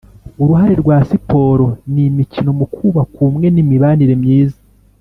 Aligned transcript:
Uruhare 0.41 0.73
rwa 0.81 0.97
siporo 1.09 1.65
n 1.93 1.95
imikino 2.05 2.49
mu 2.59 2.65
kubaka 2.73 3.13
ubumwe 3.23 3.47
n 3.53 3.57
imibanire 3.63 4.13
myiza 4.23 4.59